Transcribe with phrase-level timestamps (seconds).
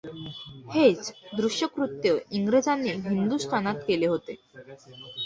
[0.73, 4.35] हेच दुष्कृत्य इंग्रजांनी हिंदुस्थानात केले होते.